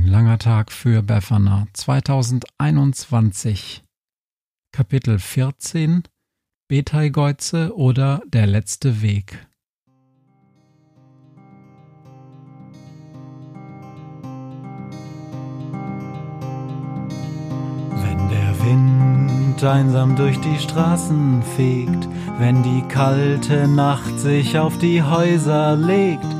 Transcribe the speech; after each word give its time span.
Ein 0.00 0.06
langer 0.06 0.38
Tag 0.38 0.72
für 0.72 1.02
Befana 1.02 1.66
2021. 1.74 3.84
Kapitel 4.72 5.18
14 5.18 6.04
Beteigeuze 6.68 7.76
oder 7.76 8.22
Der 8.26 8.46
letzte 8.46 9.02
Weg. 9.02 9.46
Wenn 17.90 18.28
der 18.30 18.64
Wind 18.64 19.62
einsam 19.62 20.16
durch 20.16 20.40
die 20.40 20.58
Straßen 20.58 21.42
fegt, 21.42 22.08
wenn 22.38 22.62
die 22.62 22.80
kalte 22.88 23.68
Nacht 23.68 24.18
sich 24.18 24.58
auf 24.58 24.78
die 24.78 25.02
Häuser 25.02 25.76
legt, 25.76 26.39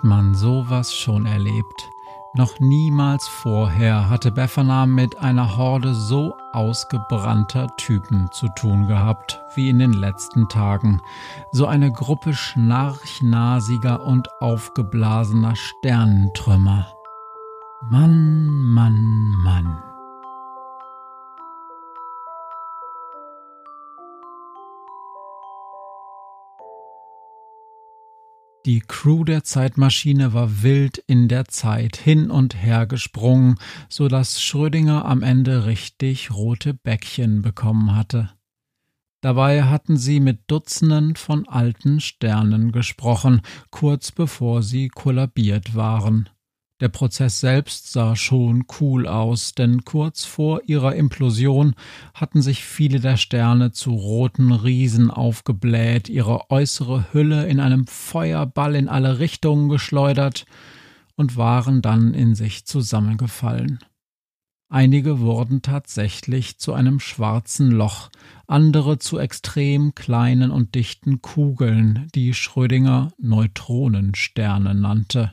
Hat 0.00 0.04
man 0.04 0.34
sowas 0.34 0.94
schon 0.94 1.26
erlebt? 1.26 1.90
Noch 2.32 2.58
niemals 2.58 3.28
vorher 3.28 4.08
hatte 4.08 4.32
Befana 4.32 4.86
mit 4.86 5.18
einer 5.18 5.58
Horde 5.58 5.94
so 5.94 6.38
ausgebrannter 6.54 7.76
Typen 7.76 8.30
zu 8.32 8.48
tun 8.56 8.86
gehabt 8.86 9.42
wie 9.54 9.68
in 9.68 9.78
den 9.78 9.92
letzten 9.92 10.48
Tagen. 10.48 11.02
So 11.52 11.66
eine 11.66 11.92
Gruppe 11.92 12.32
schnarchnasiger 12.32 14.02
und 14.02 14.26
aufgeblasener 14.40 15.54
Sternentrümmer. 15.54 16.86
Mann, 17.90 18.46
Mann, 18.46 19.34
Mann. 19.44 19.89
Die 28.66 28.80
Crew 28.80 29.24
der 29.24 29.42
Zeitmaschine 29.42 30.34
war 30.34 30.62
wild 30.62 30.98
in 31.06 31.28
der 31.28 31.46
Zeit 31.46 31.96
hin 31.96 32.30
und 32.30 32.54
her 32.54 32.86
gesprungen, 32.86 33.56
so 33.88 34.06
dass 34.06 34.42
Schrödinger 34.42 35.06
am 35.06 35.22
Ende 35.22 35.64
richtig 35.64 36.30
rote 36.30 36.74
Bäckchen 36.74 37.40
bekommen 37.40 37.96
hatte. 37.96 38.30
Dabei 39.22 39.64
hatten 39.64 39.96
sie 39.96 40.20
mit 40.20 40.42
Dutzenden 40.46 41.16
von 41.16 41.48
alten 41.48 42.00
Sternen 42.00 42.70
gesprochen, 42.70 43.40
kurz 43.70 44.12
bevor 44.12 44.62
sie 44.62 44.88
kollabiert 44.88 45.74
waren. 45.74 46.28
Der 46.80 46.88
Prozess 46.88 47.40
selbst 47.40 47.92
sah 47.92 48.16
schon 48.16 48.64
cool 48.80 49.06
aus, 49.06 49.54
denn 49.54 49.84
kurz 49.84 50.24
vor 50.24 50.62
ihrer 50.64 50.94
Implosion 50.94 51.74
hatten 52.14 52.40
sich 52.40 52.64
viele 52.64 53.00
der 53.00 53.18
Sterne 53.18 53.70
zu 53.70 53.90
roten 53.90 54.50
Riesen 54.50 55.10
aufgebläht, 55.10 56.08
ihre 56.08 56.50
äußere 56.50 57.12
Hülle 57.12 57.46
in 57.46 57.60
einem 57.60 57.86
Feuerball 57.86 58.74
in 58.74 58.88
alle 58.88 59.18
Richtungen 59.18 59.68
geschleudert 59.68 60.46
und 61.16 61.36
waren 61.36 61.82
dann 61.82 62.14
in 62.14 62.34
sich 62.34 62.64
zusammengefallen. 62.64 63.80
Einige 64.70 65.18
wurden 65.18 65.60
tatsächlich 65.62 66.58
zu 66.58 66.72
einem 66.72 66.98
schwarzen 66.98 67.70
Loch, 67.72 68.08
andere 68.46 68.98
zu 68.98 69.18
extrem 69.18 69.94
kleinen 69.94 70.50
und 70.50 70.74
dichten 70.76 71.20
Kugeln, 71.20 72.08
die 72.14 72.32
Schrödinger 72.32 73.12
Neutronensterne 73.18 74.74
nannte. 74.74 75.32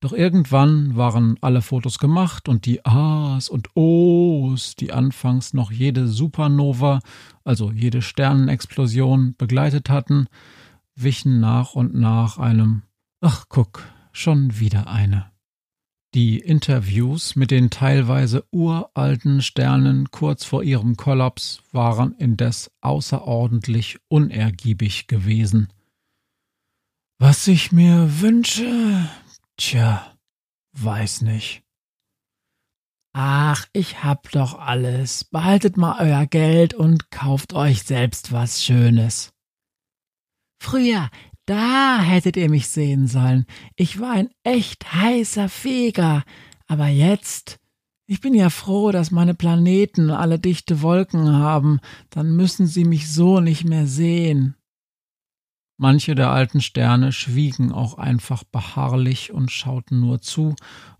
Doch 0.00 0.14
irgendwann 0.14 0.96
waren 0.96 1.36
alle 1.42 1.60
Fotos 1.60 1.98
gemacht 1.98 2.48
und 2.48 2.64
die 2.64 2.84
A's 2.86 3.50
und 3.50 3.76
O's, 3.76 4.74
die 4.74 4.92
anfangs 4.92 5.52
noch 5.52 5.70
jede 5.70 6.08
Supernova, 6.08 7.00
also 7.44 7.70
jede 7.70 8.00
Sternenexplosion 8.00 9.34
begleitet 9.36 9.90
hatten, 9.90 10.26
wichen 10.94 11.38
nach 11.38 11.74
und 11.74 11.94
nach 11.94 12.38
einem 12.38 12.82
Ach 13.20 13.44
guck, 13.50 13.82
schon 14.12 14.58
wieder 14.58 14.88
eine. 14.88 15.30
Die 16.14 16.38
Interviews 16.38 17.36
mit 17.36 17.50
den 17.50 17.68
teilweise 17.68 18.44
uralten 18.50 19.42
Sternen 19.42 20.10
kurz 20.10 20.44
vor 20.44 20.62
ihrem 20.62 20.96
Kollaps 20.96 21.62
waren 21.70 22.14
indes 22.16 22.70
außerordentlich 22.80 23.98
unergiebig 24.08 25.06
gewesen. 25.06 25.68
Was 27.18 27.46
ich 27.46 27.70
mir 27.70 28.22
wünsche, 28.22 29.08
Tja, 29.60 30.16
weiß 30.72 31.20
nicht. 31.20 31.62
Ach, 33.12 33.68
ich 33.74 34.02
hab 34.02 34.30
doch 34.30 34.58
alles. 34.58 35.24
Behaltet 35.24 35.76
mal 35.76 36.00
euer 36.00 36.24
Geld 36.24 36.72
und 36.72 37.10
kauft 37.10 37.52
euch 37.52 37.82
selbst 37.82 38.32
was 38.32 38.64
Schönes. 38.64 39.34
Früher, 40.62 41.10
da 41.44 42.00
hättet 42.00 42.38
ihr 42.38 42.48
mich 42.48 42.68
sehen 42.68 43.06
sollen. 43.06 43.44
Ich 43.76 44.00
war 44.00 44.12
ein 44.12 44.30
echt 44.44 44.94
heißer 44.94 45.50
Feger. 45.50 46.24
Aber 46.66 46.86
jetzt, 46.86 47.58
ich 48.06 48.22
bin 48.22 48.32
ja 48.32 48.48
froh, 48.48 48.92
dass 48.92 49.10
meine 49.10 49.34
Planeten 49.34 50.10
alle 50.10 50.38
dichte 50.38 50.80
Wolken 50.80 51.34
haben. 51.34 51.80
Dann 52.08 52.34
müssen 52.34 52.66
sie 52.66 52.86
mich 52.86 53.12
so 53.12 53.40
nicht 53.40 53.64
mehr 53.66 53.86
sehen. 53.86 54.56
Manche 55.82 56.14
der 56.14 56.28
alten 56.28 56.60
Sterne 56.60 57.10
schwiegen 57.10 57.72
auch 57.72 57.96
einfach 57.96 58.44
beharrlich 58.44 59.32
und 59.32 59.50
schauten 59.50 59.98
nur 59.98 60.20
zu, 60.20 60.54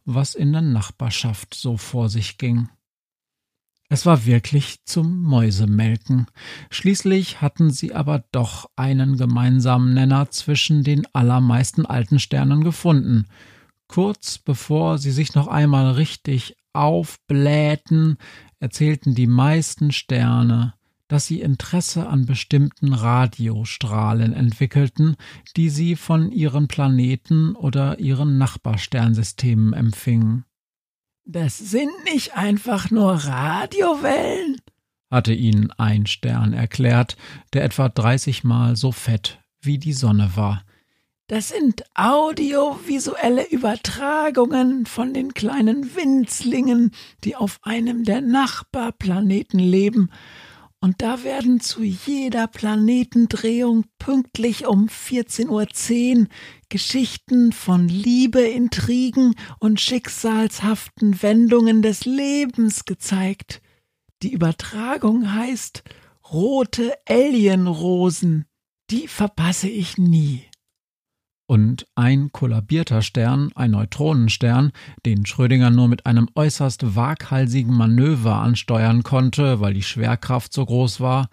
was 0.06 0.34
in 0.34 0.52
der 0.52 0.62
Nachbarschaft 0.62 1.52
so 1.52 1.76
vor 1.76 2.08
sich 2.08 2.38
ging. 2.38 2.70
Es 3.90 4.06
war 4.06 4.24
wirklich 4.24 4.86
zum 4.86 5.20
Mäusemelken. 5.20 6.28
Schließlich 6.70 7.42
hatten 7.42 7.68
sie 7.68 7.94
aber 7.94 8.24
doch 8.32 8.70
einen 8.74 9.18
gemeinsamen 9.18 9.92
Nenner 9.92 10.30
zwischen 10.30 10.82
den 10.82 11.06
allermeisten 11.12 11.84
alten 11.84 12.18
Sternen 12.18 12.64
gefunden. 12.64 13.26
Kurz 13.86 14.38
bevor 14.38 14.96
sie 14.96 15.10
sich 15.10 15.34
noch 15.34 15.48
einmal 15.48 15.90
richtig 15.90 16.56
aufblähten, 16.72 18.16
erzählten 18.60 19.14
die 19.14 19.26
meisten 19.26 19.92
Sterne, 19.92 20.72
dass 21.10 21.26
sie 21.26 21.40
Interesse 21.40 22.06
an 22.06 22.24
bestimmten 22.24 22.94
Radiostrahlen 22.94 24.32
entwickelten, 24.32 25.16
die 25.56 25.68
sie 25.68 25.96
von 25.96 26.30
ihren 26.30 26.68
Planeten 26.68 27.56
oder 27.56 27.98
ihren 27.98 28.38
Nachbarsternsystemen 28.38 29.72
empfingen. 29.72 30.44
Das 31.24 31.58
sind 31.58 31.90
nicht 32.04 32.36
einfach 32.36 32.92
nur 32.92 33.12
Radiowellen, 33.14 34.58
hatte 35.10 35.34
ihnen 35.34 35.72
ein 35.72 36.06
Stern 36.06 36.52
erklärt, 36.52 37.16
der 37.54 37.64
etwa 37.64 37.88
dreißigmal 37.88 38.76
so 38.76 38.92
fett 38.92 39.40
wie 39.60 39.78
die 39.78 39.92
Sonne 39.92 40.36
war. 40.36 40.62
Das 41.26 41.48
sind 41.48 41.82
audiovisuelle 41.94 43.48
Übertragungen 43.50 44.86
von 44.86 45.12
den 45.12 45.34
kleinen 45.34 45.96
Winzlingen, 45.96 46.92
die 47.24 47.34
auf 47.34 47.58
einem 47.62 48.04
der 48.04 48.20
Nachbarplaneten 48.20 49.58
leben 49.58 50.10
und 50.82 51.02
da 51.02 51.24
werden 51.24 51.60
zu 51.60 51.82
jeder 51.82 52.46
Planetendrehung 52.46 53.84
pünktlich 53.98 54.66
um 54.66 54.88
14.10 54.88 56.18
Uhr 56.18 56.26
Geschichten 56.70 57.52
von 57.52 57.86
Liebe, 57.86 58.40
Intrigen 58.40 59.34
und 59.58 59.80
schicksalshaften 59.80 61.22
Wendungen 61.22 61.82
des 61.82 62.06
Lebens 62.06 62.86
gezeigt. 62.86 63.60
Die 64.22 64.32
Übertragung 64.32 65.34
heißt 65.34 65.82
Rote 66.32 66.94
Alienrosen. 67.06 68.46
Die 68.90 69.06
verpasse 69.06 69.68
ich 69.68 69.98
nie. 69.98 70.49
Und 71.50 71.84
ein 71.96 72.30
kollabierter 72.30 73.02
Stern, 73.02 73.50
ein 73.56 73.72
Neutronenstern, 73.72 74.70
den 75.04 75.26
Schrödinger 75.26 75.70
nur 75.70 75.88
mit 75.88 76.06
einem 76.06 76.28
äußerst 76.36 76.94
waghalsigen 76.94 77.74
Manöver 77.74 78.36
ansteuern 78.36 79.02
konnte, 79.02 79.58
weil 79.58 79.74
die 79.74 79.82
Schwerkraft 79.82 80.52
so 80.52 80.64
groß 80.64 81.00
war, 81.00 81.28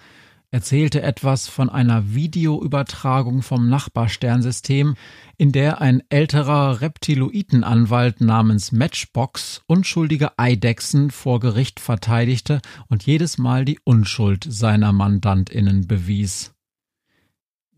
erzählte 0.49 1.03
etwas 1.03 1.47
von 1.47 1.69
einer 1.69 2.15
Videoübertragung 2.15 3.43
vom 3.43 3.69
Nachbarsternsystem, 3.69 4.95
in 5.37 5.51
der 5.51 5.81
ein 5.81 6.01
älterer 6.09 6.81
Reptiloidenanwalt 6.81 8.19
namens 8.19 8.71
Matchbox 8.71 9.61
unschuldige 9.67 10.39
Eidechsen 10.39 11.11
vor 11.11 11.39
Gericht 11.39 11.79
verteidigte 11.79 12.59
und 12.87 13.05
jedes 13.05 13.37
Mal 13.37 13.65
die 13.65 13.77
Unschuld 13.83 14.47
seiner 14.49 14.93
Mandantinnen 14.93 15.85
bewies. 15.85 16.56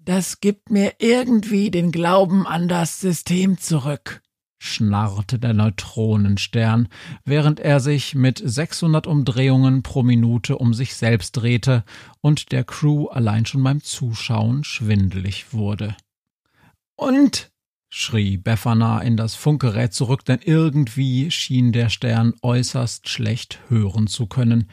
Das 0.10 0.40
gibt 0.40 0.72
mir 0.72 0.94
irgendwie 0.98 1.70
den 1.70 1.92
Glauben 1.92 2.48
an 2.48 2.68
das 2.68 3.00
System 3.00 3.60
zurück, 3.60 4.24
schnarrte 4.58 5.38
der 5.38 5.54
Neutronenstern, 5.54 6.88
während 7.26 7.60
er 7.60 7.80
sich 7.80 8.16
mit 8.16 8.42
600 8.44 9.06
Umdrehungen 9.06 9.84
pro 9.84 10.02
Minute 10.02 10.58
um 10.58 10.74
sich 10.74 10.96
selbst 10.96 11.34
drehte 11.34 11.84
und 12.22 12.52
der 12.52 12.64
Crew 12.64 13.06
allein 13.06 13.46
schon 13.46 13.62
beim 13.62 13.84
Zuschauen 13.84 14.64
schwindelig 14.64 15.54
wurde. 15.54 15.96
Und? 16.96 17.52
schrie 17.92 18.38
Befana 18.38 19.04
in 19.04 19.16
das 19.16 19.36
Funkgerät 19.36 19.94
zurück, 19.94 20.26
denn 20.26 20.40
irgendwie 20.44 21.30
schien 21.30 21.72
der 21.72 21.90
Stern 21.90 22.34
äußerst 22.42 23.08
schlecht 23.10 23.60
hören 23.68 24.08
zu 24.08 24.26
können. 24.26 24.72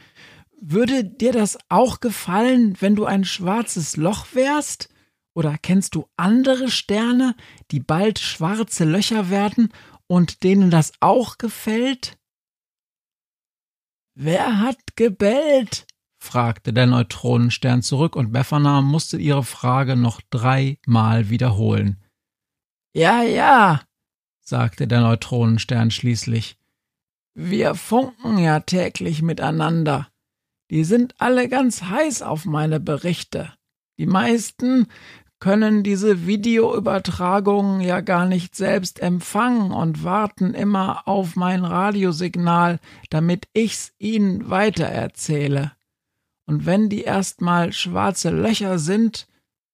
Würde 0.59 1.03
dir 1.03 1.31
das 1.31 1.59
auch 1.69 1.99
gefallen, 1.99 2.75
wenn 2.79 2.95
du 2.95 3.05
ein 3.05 3.23
schwarzes 3.23 3.97
Loch 3.97 4.25
wärst? 4.33 4.89
Oder 5.37 5.55
kennst 5.59 5.93
du 5.93 6.09
andere 6.15 6.71
Sterne, 6.71 7.35
die 7.69 7.79
bald 7.79 8.17
schwarze 8.17 8.85
Löcher 8.85 9.29
werden 9.29 9.71
und 10.07 10.41
denen 10.41 10.71
das 10.71 10.93
auch 10.99 11.37
gefällt? 11.37 12.17
Wer 14.15 14.61
hat 14.61 14.95
gebellt? 14.95 15.85
fragte 16.17 16.73
der 16.73 16.87
Neutronenstern 16.87 17.83
zurück 17.83 18.15
und 18.15 18.31
Befana 18.31 18.81
musste 18.81 19.19
ihre 19.19 19.43
Frage 19.43 19.95
noch 19.95 20.21
dreimal 20.31 21.29
wiederholen. 21.29 22.03
Ja, 22.95 23.21
ja, 23.21 23.83
sagte 24.41 24.87
der 24.87 25.01
Neutronenstern 25.01 25.91
schließlich. 25.91 26.57
Wir 27.35 27.75
funken 27.75 28.39
ja 28.39 28.61
täglich 28.61 29.21
miteinander. 29.21 30.09
Die 30.71 30.83
sind 30.83 31.13
alle 31.21 31.47
ganz 31.47 31.83
heiß 31.83 32.23
auf 32.23 32.45
meine 32.45 32.79
Berichte. 32.79 33.53
Die 33.99 34.07
meisten 34.07 34.87
können 35.39 35.83
diese 35.83 36.25
Videoübertragungen 36.25 37.81
ja 37.81 38.01
gar 38.01 38.25
nicht 38.25 38.55
selbst 38.55 38.99
empfangen 38.99 39.71
und 39.71 40.03
warten 40.03 40.53
immer 40.53 41.07
auf 41.07 41.35
mein 41.35 41.63
Radiosignal, 41.63 42.79
damit 43.09 43.47
ich's 43.53 43.93
ihnen 43.99 44.49
weitererzähle. 44.49 45.73
Und 46.45 46.65
wenn 46.65 46.89
die 46.89 47.01
erstmal 47.01 47.73
schwarze 47.73 48.31
Löcher 48.31 48.79
sind, 48.79 49.27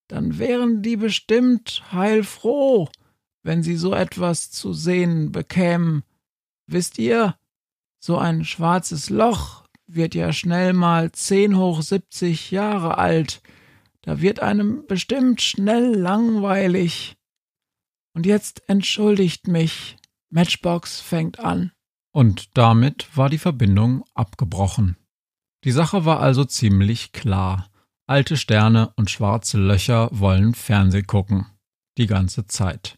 dann 0.08 0.38
wären 0.38 0.82
die 0.82 0.96
bestimmt 0.96 1.82
heilfroh, 1.92 2.88
wenn 3.42 3.62
sie 3.62 3.76
so 3.76 3.94
etwas 3.94 4.50
zu 4.50 4.74
sehen 4.74 5.32
bekämen. 5.32 6.02
Wisst 6.66 6.98
ihr, 6.98 7.36
so 8.00 8.18
ein 8.18 8.44
schwarzes 8.44 9.08
Loch 9.08 9.64
wird 9.86 10.14
ja 10.14 10.32
schnell 10.32 10.72
mal 10.72 11.12
zehn 11.12 11.56
hoch 11.56 11.80
siebzig 11.80 12.50
Jahre 12.50 12.98
alt, 12.98 13.40
da 14.04 14.20
wird 14.20 14.40
einem 14.40 14.86
bestimmt 14.86 15.40
schnell 15.40 15.94
langweilig. 15.94 17.16
Und 18.14 18.26
jetzt 18.26 18.62
entschuldigt 18.68 19.48
mich. 19.48 19.96
Matchbox 20.30 21.00
fängt 21.00 21.40
an. 21.40 21.72
Und 22.12 22.56
damit 22.56 23.16
war 23.16 23.30
die 23.30 23.38
Verbindung 23.38 24.04
abgebrochen. 24.14 24.96
Die 25.64 25.72
Sache 25.72 26.04
war 26.04 26.20
also 26.20 26.44
ziemlich 26.44 27.12
klar. 27.12 27.70
Alte 28.06 28.36
Sterne 28.36 28.92
und 28.96 29.10
schwarze 29.10 29.58
Löcher 29.58 30.10
wollen 30.12 30.54
Fernseh 30.54 31.02
gucken. 31.02 31.46
Die 31.96 32.06
ganze 32.06 32.46
Zeit. 32.46 32.96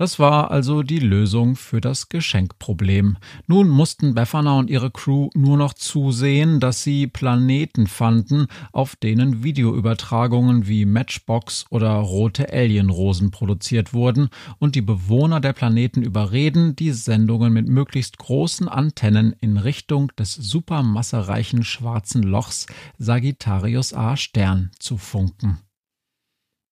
Das 0.00 0.18
war 0.18 0.50
also 0.50 0.82
die 0.82 0.98
Lösung 0.98 1.56
für 1.56 1.82
das 1.82 2.08
Geschenkproblem. 2.08 3.18
Nun 3.46 3.68
mussten 3.68 4.14
Befana 4.14 4.58
und 4.58 4.70
ihre 4.70 4.90
Crew 4.90 5.28
nur 5.34 5.58
noch 5.58 5.74
zusehen, 5.74 6.58
dass 6.58 6.82
sie 6.82 7.06
Planeten 7.06 7.86
fanden, 7.86 8.46
auf 8.72 8.96
denen 8.96 9.44
Videoübertragungen 9.44 10.66
wie 10.66 10.86
Matchbox 10.86 11.66
oder 11.68 11.90
rote 11.96 12.50
Alienrosen 12.50 13.30
produziert 13.30 13.92
wurden 13.92 14.30
und 14.58 14.74
die 14.74 14.80
Bewohner 14.80 15.38
der 15.38 15.52
Planeten 15.52 16.00
überreden, 16.00 16.74
die 16.74 16.92
Sendungen 16.92 17.52
mit 17.52 17.68
möglichst 17.68 18.16
großen 18.16 18.70
Antennen 18.70 19.34
in 19.38 19.58
Richtung 19.58 20.12
des 20.18 20.32
supermassereichen 20.32 21.62
schwarzen 21.62 22.22
Lochs 22.22 22.64
Sagittarius 22.96 23.92
A 23.92 24.16
Stern 24.16 24.70
zu 24.78 24.96
funken. 24.96 25.58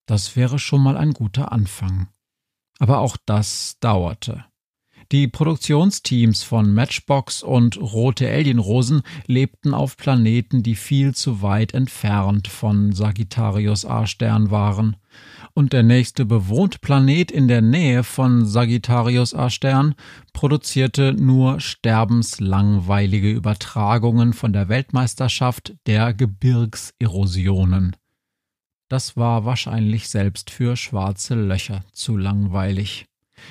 Das 0.07 0.35
wäre 0.35 0.59
schon 0.59 0.83
mal 0.83 0.97
ein 0.97 1.13
guter 1.13 1.53
Anfang. 1.53 2.09
Aber 2.79 2.99
auch 2.99 3.17
das 3.27 3.77
dauerte. 3.81 4.45
Die 5.11 5.27
Produktionsteams 5.27 6.43
von 6.43 6.75
Matchbox 6.75 7.43
und 7.43 7.81
Rote 7.81 8.29
Alienrosen 8.29 9.01
lebten 9.27 9.73
auf 9.73 9.97
Planeten, 9.97 10.63
die 10.63 10.75
viel 10.75 11.15
zu 11.15 11.41
weit 11.41 11.73
entfernt 11.73 12.47
von 12.47 12.93
Sagittarius 12.93 13.87
A-Stern 13.87 14.51
waren. 14.51 14.97
Und 15.55 15.73
der 15.73 15.83
nächste 15.83 16.27
bewohnte 16.27 16.79
Planet 16.79 17.31
in 17.31 17.49
der 17.49 17.63
Nähe 17.63 18.05
von 18.05 18.45
Sagittarius 18.45 19.35
A-Stern 19.35 19.95
produzierte 20.35 21.15
nur 21.15 21.59
sterbenslangweilige 21.59 23.31
Übertragungen 23.31 24.35
von 24.35 24.53
der 24.53 24.69
Weltmeisterschaft 24.69 25.75
der 25.87 26.13
Gebirgserosionen. 26.13 27.97
Das 28.89 29.17
war 29.17 29.45
wahrscheinlich 29.45 30.09
selbst 30.09 30.51
für 30.51 30.77
schwarze 30.77 31.35
Löcher 31.35 31.85
zu 31.93 32.17
langweilig. 32.17 33.07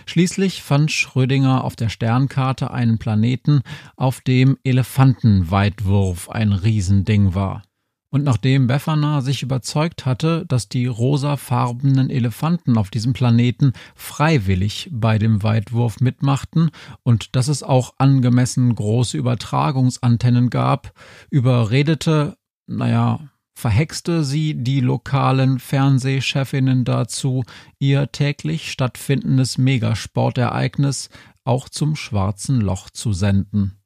Schließlich 0.06 0.64
fand 0.64 0.92
Schrödinger 0.92 1.64
auf 1.64 1.76
der 1.76 1.90
Sternkarte 1.90 2.72
einen 2.72 2.98
Planeten, 2.98 3.62
auf 3.96 4.22
dem 4.22 4.58
Elefantenweitwurf 4.64 6.30
ein 6.30 6.52
Riesending 6.52 7.36
war. 7.36 7.64
Und 8.10 8.24
nachdem 8.24 8.68
Befana 8.68 9.22
sich 9.22 9.44
überzeugt 9.44 10.06
hatte, 10.06 10.46
dass 10.48 10.70
die 10.70 10.86
rosafarbenen 10.88 12.10
Elefanten 12.10 12.78
auf 12.78 12.90
diesem 12.90 13.12
Planeten 13.12 13.74
freiwillig 13.96 14.90
bei 14.94 15.20
dem 15.20 15.44
Weitwurf 15.44 16.00
mitmachten 16.00 16.72
und 17.04 17.36
dass 17.36 17.50
es 17.50 17.64
auch 17.64 17.96
angemessen 17.98 18.74
große 18.74 19.18
Übertragungsantennen 19.18 20.50
gab, 20.50 20.94
überredete, 21.30 22.38
naja, 22.66 23.20
verhexte 23.58 24.24
sie 24.24 24.54
die 24.54 24.82
lokalen 24.82 25.58
Fernsehchefinnen 25.58 26.86
dazu, 26.86 27.44
ihr 27.80 28.12
täglich 28.12 28.72
stattfindendes 28.72 29.58
Megasportereignis 29.58 31.10
auch 31.44 31.68
zum 31.68 31.96
schwarzen 31.96 32.62
Loch 32.62 32.92
zu 32.92 33.14
senden. 33.14 33.80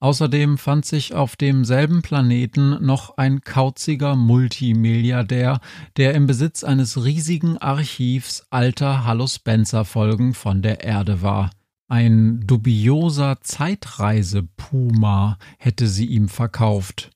Außerdem 0.00 0.58
fand 0.58 0.84
sich 0.84 1.14
auf 1.14 1.34
demselben 1.34 2.02
Planeten 2.02 2.84
noch 2.84 3.16
ein 3.16 3.40
kauziger 3.40 4.16
Multimilliardär, 4.16 5.60
der 5.96 6.12
im 6.12 6.26
Besitz 6.26 6.62
eines 6.62 7.02
riesigen 7.02 7.56
Archivs 7.56 8.46
alter 8.50 9.06
Hallo 9.06 9.26
Spencer 9.26 9.86
Folgen 9.86 10.34
von 10.34 10.60
der 10.60 10.84
Erde 10.84 11.22
war. 11.22 11.50
Ein 11.88 12.40
dubioser 12.46 13.40
Zeitreise-Puma 13.40 15.38
hätte 15.56 15.86
sie 15.86 16.04
ihm 16.04 16.28
verkauft. 16.28 17.15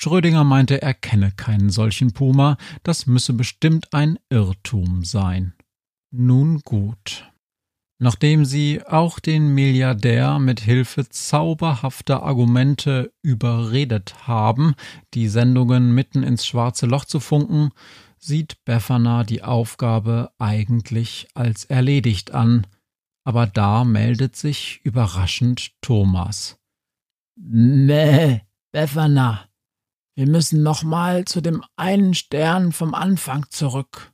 Schrödinger 0.00 0.44
meinte, 0.44 0.80
er 0.80 0.94
kenne 0.94 1.32
keinen 1.32 1.70
solchen 1.70 2.12
Puma, 2.12 2.56
das 2.84 3.06
müsse 3.08 3.32
bestimmt 3.32 3.92
ein 3.92 4.16
Irrtum 4.30 5.02
sein. 5.02 5.54
Nun 6.12 6.60
gut. 6.60 7.28
Nachdem 7.98 8.44
sie 8.44 8.80
auch 8.86 9.18
den 9.18 9.48
Milliardär 9.48 10.38
mit 10.38 10.60
Hilfe 10.60 11.08
zauberhafter 11.08 12.22
Argumente 12.22 13.12
überredet 13.22 14.28
haben, 14.28 14.76
die 15.14 15.26
Sendungen 15.26 15.92
mitten 15.92 16.22
ins 16.22 16.46
schwarze 16.46 16.86
Loch 16.86 17.04
zu 17.04 17.18
funken, 17.18 17.70
sieht 18.18 18.64
Befana 18.64 19.24
die 19.24 19.42
Aufgabe 19.42 20.30
eigentlich 20.38 21.26
als 21.34 21.64
erledigt 21.64 22.30
an, 22.30 22.68
aber 23.24 23.48
da 23.48 23.82
meldet 23.82 24.36
sich 24.36 24.80
überraschend 24.84 25.72
Thomas. 25.80 26.56
Nee, 27.34 28.42
Befana, 28.70 29.47
wir 30.18 30.26
müssen 30.26 30.64
nochmal 30.64 31.26
zu 31.26 31.40
dem 31.40 31.62
einen 31.76 32.12
Stern 32.12 32.72
vom 32.72 32.92
Anfang 32.92 33.46
zurück. 33.50 34.12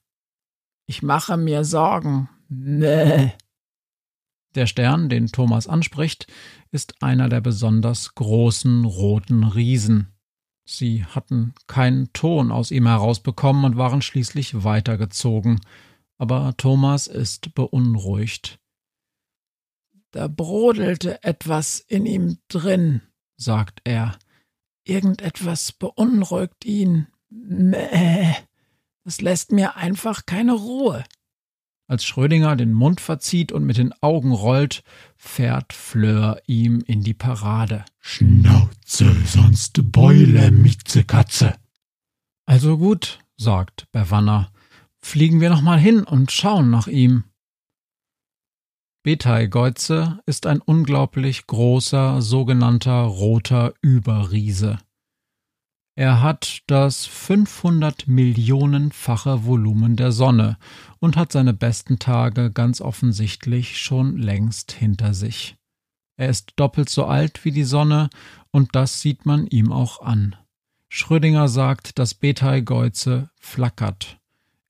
Ich 0.87 1.02
mache 1.02 1.38
mir 1.38 1.64
Sorgen. 1.64 2.28
Nee. 2.50 3.32
Der 4.54 4.66
Stern, 4.66 5.08
den 5.08 5.28
Thomas 5.28 5.66
anspricht, 5.66 6.26
ist 6.70 7.02
einer 7.02 7.30
der 7.30 7.40
besonders 7.40 8.14
großen 8.16 8.84
roten 8.84 9.44
Riesen. 9.44 10.12
Sie 10.68 11.06
hatten 11.06 11.54
keinen 11.68 12.12
Ton 12.12 12.52
aus 12.52 12.70
ihm 12.70 12.87
herausbekommen 12.87 13.64
und 13.64 13.78
waren 13.78 14.02
schließlich 14.02 14.62
weitergezogen. 14.62 15.58
aber 16.18 16.54
Thomas 16.58 17.06
ist 17.06 17.54
beunruhigt. 17.54 18.58
Da 20.11 20.28
brodelte 20.28 21.25
etwas 21.25 21.80
in 21.80 22.04
ihm 22.04 22.37
drin, 22.49 23.00
sagt 23.38 23.80
er. 23.84 24.18
Irgendetwas 24.85 25.73
beunruhigt 25.73 26.64
ihn. 26.64 27.07
Mäh. 27.31 28.35
Das 29.05 29.21
lässt 29.21 29.53
mir 29.53 29.76
einfach 29.76 30.26
keine 30.26 30.53
Ruhe. 30.53 31.05
Als 31.87 32.05
Schrödinger 32.05 32.57
den 32.57 32.73
Mund 32.73 33.00
verzieht 33.00 33.53
und 33.53 33.64
mit 33.64 33.76
den 33.76 33.93
Augen 34.00 34.33
rollt, 34.33 34.83
fährt 35.17 35.75
Fleur 35.75 36.41
ihm 36.47 36.83
in 36.87 37.03
die 37.03 37.12
Parade. 37.12 37.85
Schnauze, 38.00 39.14
sonst 39.26 39.93
Beule, 39.93 40.50
Miezekatze. 40.50 41.55
Also 42.47 42.79
gut, 42.79 43.19
sagt 43.37 43.87
Befana. 43.93 44.50
Fliegen 45.00 45.43
wir 45.43 45.50
noch 45.50 45.61
mal 45.61 45.79
hin 45.79 46.05
und 46.05 46.33
schauen 46.33 46.71
nach 46.71 46.87
ihm. 46.87 47.25
Betelgeuse 49.04 50.18
ist 50.25 50.46
ein 50.46 50.62
unglaublich 50.62 51.46
großer, 51.46 52.23
sogenannter 52.23 53.02
roter 53.02 53.75
Überriese. 53.82 54.78
Er 55.94 56.23
hat 56.23 56.62
das 56.68 57.04
500 57.04 58.08
Millionenfache 58.08 59.44
Volumen 59.44 59.96
der 59.96 60.11
Sonne 60.11 60.56
und 61.00 61.18
hat 61.18 61.32
seine 61.32 61.52
besten 61.52 61.99
Tage 61.99 62.50
ganz 62.50 62.80
offensichtlich 62.80 63.76
schon 63.76 64.16
längst 64.16 64.73
hinter 64.73 65.12
sich. 65.12 65.58
Er 66.16 66.30
ist 66.30 66.54
doppelt 66.56 66.88
so 66.88 67.04
alt 67.04 67.44
wie 67.44 67.52
die 67.52 67.64
Sonne 67.64 68.08
und 68.52 68.75
das 68.75 69.02
sieht 69.02 69.26
man 69.26 69.46
ihm 69.46 69.70
auch 69.70 70.00
an. 70.00 70.34
Schrödinger 70.88 71.49
sagt, 71.49 71.99
dass 71.99 72.14
Betelgeuse 72.14 73.28
flackert. 73.38 74.18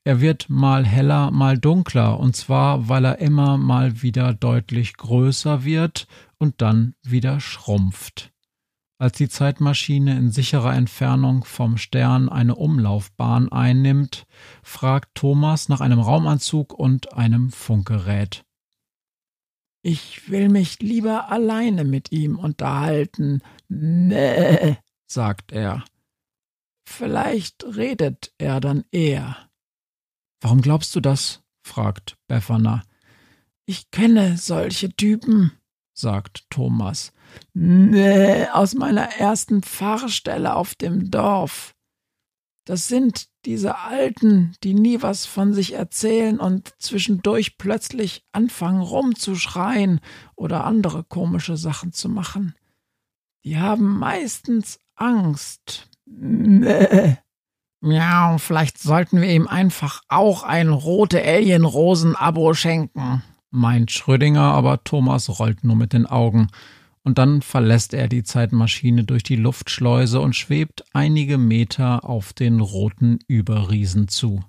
Er 0.06 0.20
wird 0.20 0.50
mal 0.50 0.84
heller, 0.84 1.30
mal 1.30 1.58
dunkler, 1.58 2.20
und 2.20 2.36
zwar, 2.36 2.90
weil 2.90 3.06
er 3.06 3.18
immer 3.20 3.56
mal 3.56 4.02
wieder 4.02 4.34
deutlich 4.34 4.98
größer 4.98 5.64
wird 5.64 6.06
und 6.38 6.60
dann 6.60 6.94
wieder 7.02 7.40
schrumpft. 7.40 8.30
Als 8.98 9.16
die 9.16 9.30
Zeitmaschine 9.30 10.16
in 10.16 10.30
sicherer 10.30 10.74
Entfernung 10.74 11.44
vom 11.44 11.78
Stern 11.78 12.28
eine 12.28 12.54
Umlaufbahn 12.54 13.50
einnimmt, 13.50 14.26
fragt 14.62 15.14
Thomas 15.14 15.70
nach 15.70 15.80
einem 15.80 16.00
Raumanzug 16.00 16.74
und 16.74 17.14
einem 17.14 17.50
Funkgerät. 17.50 18.44
Ich 19.82 20.30
will 20.30 20.48
mich 20.50 20.80
lieber 20.80 21.30
alleine 21.30 21.84
mit 21.84 22.12
ihm 22.12 22.38
unterhalten. 22.38 23.42
Nee, 23.68 24.76
sagt 25.06 25.52
er. 25.52 25.84
Vielleicht 26.88 27.64
redet 27.64 28.32
er 28.38 28.60
dann 28.60 28.84
eher. 28.92 29.36
Warum 30.44 30.60
glaubst 30.60 30.94
du 30.94 31.00
das? 31.00 31.42
fragt 31.62 32.18
Befana. 32.26 32.82
Ich 33.64 33.90
kenne 33.90 34.36
solche 34.36 34.90
Typen, 34.90 35.52
sagt 35.94 36.44
Thomas. 36.50 37.14
Nee, 37.54 38.46
aus 38.48 38.74
meiner 38.74 39.06
ersten 39.16 39.62
Pfarrstelle 39.62 40.54
auf 40.54 40.74
dem 40.74 41.10
Dorf. 41.10 41.74
Das 42.66 42.88
sind 42.88 43.28
diese 43.46 43.78
Alten, 43.78 44.54
die 44.62 44.74
nie 44.74 45.00
was 45.00 45.24
von 45.24 45.54
sich 45.54 45.72
erzählen 45.72 46.38
und 46.38 46.74
zwischendurch 46.78 47.56
plötzlich 47.56 48.22
anfangen 48.32 48.82
rumzuschreien 48.82 50.00
oder 50.36 50.64
andere 50.64 51.04
komische 51.04 51.56
Sachen 51.56 51.94
zu 51.94 52.10
machen. 52.10 52.54
Die 53.44 53.56
haben 53.56 53.98
meistens 53.98 54.78
Angst. 54.94 55.88
Nee. 56.04 57.16
Miau, 57.84 58.38
vielleicht 58.38 58.78
sollten 58.78 59.20
wir 59.20 59.28
ihm 59.28 59.46
einfach 59.46 60.00
auch 60.08 60.42
ein 60.42 60.70
rote 60.70 61.22
Alien-Rosen-Abo 61.22 62.54
schenken, 62.54 63.22
meint 63.50 63.90
Schrödinger, 63.90 64.40
aber 64.40 64.84
Thomas 64.84 65.38
rollt 65.38 65.64
nur 65.64 65.76
mit 65.76 65.92
den 65.92 66.06
Augen 66.06 66.48
und 67.02 67.18
dann 67.18 67.42
verlässt 67.42 67.92
er 67.92 68.08
die 68.08 68.22
Zeitmaschine 68.22 69.04
durch 69.04 69.22
die 69.22 69.36
Luftschleuse 69.36 70.22
und 70.22 70.34
schwebt 70.34 70.86
einige 70.94 71.36
Meter 71.36 72.08
auf 72.08 72.32
den 72.32 72.60
roten 72.60 73.18
Überriesen 73.28 74.08
zu. 74.08 74.42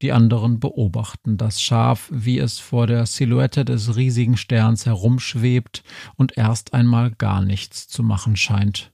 Die 0.00 0.12
anderen 0.12 0.60
beobachten 0.60 1.36
das 1.36 1.60
Schaf, 1.60 2.08
wie 2.12 2.38
es 2.38 2.60
vor 2.60 2.86
der 2.86 3.06
Silhouette 3.06 3.64
des 3.64 3.96
riesigen 3.96 4.36
Sterns 4.36 4.86
herumschwebt 4.86 5.82
und 6.14 6.38
erst 6.38 6.72
einmal 6.72 7.10
gar 7.10 7.42
nichts 7.42 7.88
zu 7.88 8.04
machen 8.04 8.36
scheint. 8.36 8.93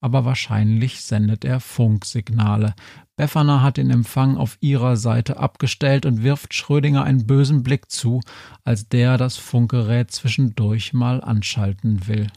Aber 0.00 0.24
wahrscheinlich 0.24 1.02
sendet 1.02 1.44
er 1.44 1.60
Funksignale, 1.60 2.74
Befana 3.18 3.62
hat 3.62 3.78
den 3.78 3.90
Empfang 3.90 4.36
auf 4.36 4.56
ihrer 4.60 4.96
Seite 4.96 5.38
abgestellt 5.38 6.06
und 6.06 6.22
wirft 6.22 6.54
Schrödinger 6.54 7.02
einen 7.02 7.26
bösen 7.26 7.64
Blick 7.64 7.90
zu, 7.90 8.20
als 8.62 8.88
der 8.88 9.18
das 9.18 9.36
Funkgerät 9.36 10.12
zwischendurch 10.12 10.92
mal 10.92 11.20
anschalten 11.20 12.06
will. 12.06 12.28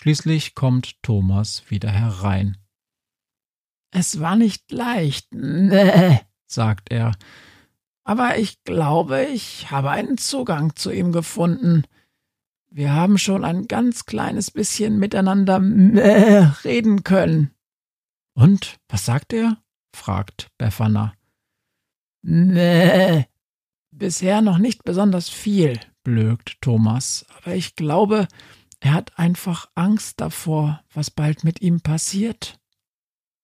Schließlich 0.00 0.54
kommt 0.54 1.02
Thomas 1.02 1.64
wieder 1.70 1.90
herein. 1.90 2.56
Es 3.90 4.20
war 4.20 4.36
nicht 4.36 4.70
leicht, 4.70 5.26
nee, 5.34 6.20
sagt 6.46 6.92
er, 6.92 7.16
aber 8.04 8.38
ich 8.38 8.62
glaube, 8.62 9.24
ich 9.24 9.72
habe 9.72 9.90
einen 9.90 10.18
Zugang 10.18 10.76
zu 10.76 10.92
ihm 10.92 11.10
gefunden. 11.10 11.82
Wir 12.72 12.92
haben 12.92 13.18
schon 13.18 13.44
ein 13.44 13.66
ganz 13.66 14.06
kleines 14.06 14.52
bisschen 14.52 14.98
miteinander 14.98 15.56
äh, 15.56 16.52
reden 16.64 17.02
können. 17.02 17.50
Und 18.34 18.78
was 18.88 19.04
sagt 19.04 19.32
er? 19.32 19.60
fragt 19.94 20.48
Befana. 20.56 21.14
Nee, 22.22 23.26
bisher 23.90 24.40
noch 24.40 24.58
nicht 24.58 24.84
besonders 24.84 25.28
viel, 25.28 25.80
blökt 26.04 26.60
Thomas, 26.60 27.26
aber 27.36 27.54
ich 27.54 27.74
glaube, 27.74 28.28
er 28.78 28.92
hat 28.92 29.18
einfach 29.18 29.68
Angst 29.74 30.20
davor, 30.20 30.84
was 30.92 31.10
bald 31.10 31.44
mit 31.44 31.60
ihm 31.60 31.80
passiert. 31.80 32.60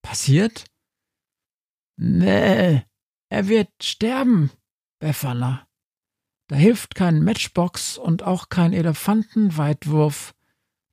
Passiert? 0.02 0.66
Nee, 1.96 2.82
er 3.28 3.48
wird 3.48 3.70
sterben, 3.82 4.50
Befana. 5.00 5.65
Da 6.48 6.56
hilft 6.56 6.94
kein 6.94 7.22
Matchbox 7.24 7.98
und 7.98 8.22
auch 8.22 8.48
kein 8.48 8.72
Elefantenweitwurf. 8.72 10.34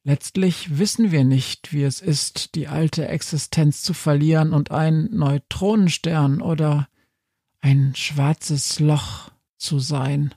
Letztlich 0.04 0.80
wissen 0.80 1.12
wir 1.12 1.24
nicht, 1.24 1.72
wie 1.72 1.84
es 1.84 2.02
ist, 2.02 2.56
die 2.56 2.68
alte 2.68 3.08
Existenz 3.08 3.84
zu 3.84 3.94
verlieren 3.94 4.52
und 4.52 4.72
ein 4.72 5.10
Neutronenstern 5.12 6.42
oder 6.42 6.90
ein 7.62 7.96
schwarzes 7.96 8.80
Loch 8.80 9.32
zu 9.58 9.80
sein. 9.80 10.34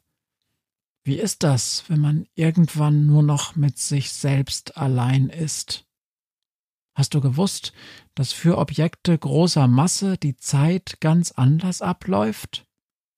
Wie 1.02 1.16
ist 1.16 1.42
das, 1.42 1.84
wenn 1.88 2.00
man 2.00 2.26
irgendwann 2.34 3.06
nur 3.06 3.22
noch 3.22 3.56
mit 3.56 3.78
sich 3.78 4.12
selbst 4.12 4.76
allein 4.76 5.30
ist? 5.30 5.86
Hast 6.94 7.14
du 7.14 7.20
gewusst, 7.20 7.72
dass 8.14 8.32
für 8.32 8.58
Objekte 8.58 9.16
großer 9.16 9.66
Masse 9.66 10.16
die 10.16 10.36
Zeit 10.36 11.00
ganz 11.00 11.32
anders 11.32 11.82
abläuft? 11.82 12.65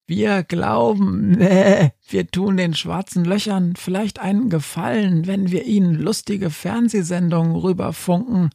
Wir 0.09 0.43
glauben, 0.43 1.33
nee, 1.33 1.93
wir 2.09 2.27
tun 2.29 2.57
den 2.57 2.75
schwarzen 2.75 3.27
Löchern 3.27 3.77
vielleicht 3.77 4.19
einen 4.19 4.49
Gefallen, 4.49 5.27
wenn 5.27 5.51
wir 5.51 5.67
ihnen 5.67 5.95
lustige 5.95 6.49
Fernsehsendungen 6.49 7.55
rüberfunken. 7.55 8.49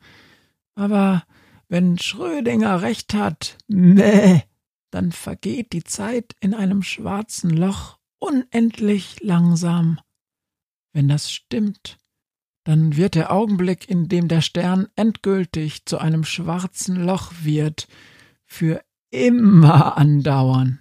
Aber 0.74 1.24
wenn 1.70 2.00
Schrödinger 2.00 2.82
recht 2.82 3.14
hat, 3.14 3.60
nee, 3.68 4.42
dann 4.90 5.12
vergeht 5.12 5.74
die 5.74 5.84
Zeit 5.84 6.36
in 6.40 6.56
einem 6.56 6.82
schwarzen 6.82 7.52
Loch 7.52 8.00
unendlich 8.18 9.22
langsam. 9.22 10.00
Wenn 10.92 11.08
das 11.08 11.32
stimmt, 11.32 12.00
dann 12.64 12.98
wird 12.98 13.14
der 13.14 13.32
Augenblick, 13.32 13.88
in 13.88 14.10
dem 14.10 14.28
der 14.28 14.42
Stern 14.42 14.88
endgültig 14.96 15.86
zu 15.86 16.00
einem 16.00 16.24
schwarzen 16.24 16.96
Loch 16.96 17.32
wird, 17.44 17.88
für 18.44 18.84
immer 19.12 20.00
andauern 20.00 20.80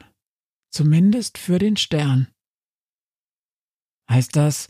zumindest 0.73 1.39
für 1.39 1.59
den 1.59 1.77
Stern. 1.77 2.29
Heißt 4.11 4.35
das, 4.35 4.69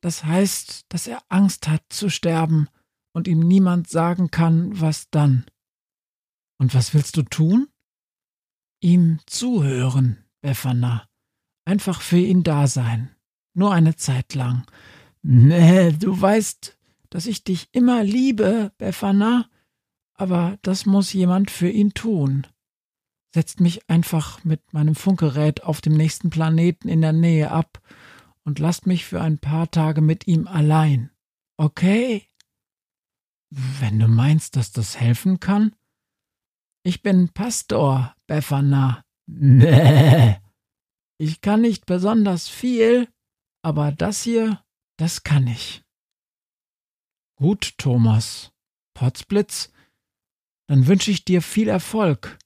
das 0.00 0.24
heißt, 0.24 0.86
dass 0.88 1.06
er 1.06 1.22
Angst 1.28 1.68
hat 1.68 1.82
zu 1.90 2.10
sterben 2.10 2.68
und 3.12 3.28
ihm 3.28 3.40
niemand 3.40 3.88
sagen 3.88 4.30
kann, 4.30 4.80
was 4.80 5.08
dann. 5.10 5.46
Und 6.58 6.74
was 6.74 6.92
willst 6.94 7.16
du 7.16 7.22
tun? 7.22 7.68
Ihm 8.80 9.20
zuhören, 9.26 10.24
Befana. 10.40 11.08
Einfach 11.64 12.00
für 12.00 12.18
ihn 12.18 12.42
da 12.42 12.66
sein. 12.66 13.14
Nur 13.54 13.72
eine 13.72 13.96
Zeit 13.96 14.34
lang. 14.34 14.66
Nee, 15.22 15.92
du 15.92 16.20
weißt, 16.20 16.76
dass 17.08 17.26
ich 17.26 17.44
dich 17.44 17.68
immer 17.72 18.02
liebe, 18.02 18.72
Befana, 18.76 19.48
aber 20.14 20.58
das 20.62 20.84
muss 20.84 21.12
jemand 21.12 21.50
für 21.50 21.70
ihn 21.70 21.94
tun 21.94 22.46
setzt 23.34 23.58
mich 23.58 23.90
einfach 23.90 24.44
mit 24.44 24.72
meinem 24.72 24.94
Funkgerät 24.94 25.64
auf 25.64 25.80
dem 25.80 25.94
nächsten 25.94 26.30
Planeten 26.30 26.88
in 26.88 27.00
der 27.00 27.12
Nähe 27.12 27.50
ab 27.50 27.80
und 28.44 28.60
lasst 28.60 28.86
mich 28.86 29.04
für 29.04 29.20
ein 29.20 29.38
paar 29.38 29.72
Tage 29.72 30.00
mit 30.00 30.28
ihm 30.28 30.46
allein. 30.46 31.10
Okay? 31.56 32.28
Wenn 33.50 33.98
du 33.98 34.06
meinst, 34.06 34.54
dass 34.54 34.70
das 34.70 35.00
helfen 35.00 35.40
kann? 35.40 35.74
Ich 36.84 37.02
bin 37.02 37.30
Pastor, 37.30 38.14
Befana. 38.28 39.04
Nee, 39.26 40.36
Ich 41.18 41.40
kann 41.40 41.62
nicht 41.62 41.86
besonders 41.86 42.48
viel, 42.48 43.08
aber 43.62 43.90
das 43.90 44.22
hier, 44.22 44.62
das 44.96 45.24
kann 45.24 45.48
ich. 45.48 45.82
Gut, 47.34 47.74
Thomas. 47.78 48.52
Potzblitz, 48.94 49.72
dann 50.68 50.86
wünsche 50.86 51.10
ich 51.10 51.24
dir 51.24 51.42
viel 51.42 51.66
Erfolg. 51.66 52.38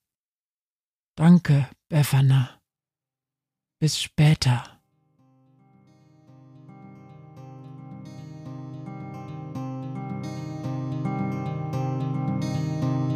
Danke, 1.18 1.66
Befana. 1.88 2.48
Bis 3.80 3.98
später. 4.00 4.62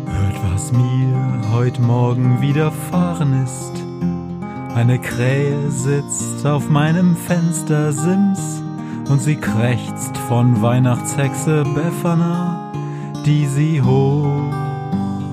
Hört, 0.06 0.52
was 0.52 0.72
mir 0.72 1.50
heute 1.52 1.80
Morgen 1.80 2.42
widerfahren 2.42 3.44
ist. 3.44 3.70
Eine 4.74 5.00
Krähe 5.00 5.70
sitzt 5.70 6.44
auf 6.44 6.68
meinem 6.68 7.16
Fenstersims 7.16 8.64
und 9.10 9.20
sie 9.20 9.36
krächzt 9.36 10.16
von 10.26 10.60
Weihnachtshexe 10.60 11.62
Befana, 11.72 12.72
die 13.24 13.46
sie 13.46 13.80
hoch 13.80 14.71